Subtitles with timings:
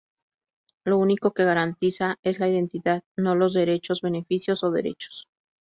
[0.83, 5.27] Lo único que garantiza es la identidad; no los derechos, beneficios o derechos.